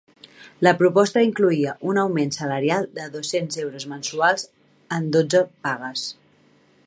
La 0.67 0.71
proposta 0.77 1.21
incloïa 1.25 1.73
un 1.91 1.99
augment 2.03 2.33
salarial 2.37 2.89
de 2.97 3.05
dos-cents 3.17 3.61
euros 3.67 3.87
mensuals 3.93 4.49
en 4.97 5.11
dotze 5.17 5.45
pagues. 5.69 6.07